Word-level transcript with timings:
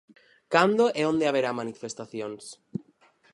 Cando 0.53 0.85
e 0.99 1.01
onde 1.11 1.27
haberá 1.29 1.51
manifestacións? 1.61 2.43